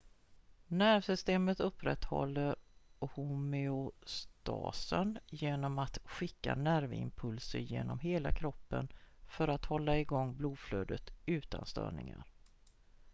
[0.67, 2.55] nervsystemet upprätthåller
[2.99, 8.87] homeostasen genom att skicka nervimpulser genom hela kroppen
[9.27, 12.23] för att hålla igång blodflödet utan störningar